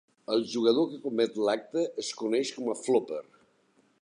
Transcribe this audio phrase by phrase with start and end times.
[0.35, 3.25] El jugador que comet l'acte es coneix com a flopper.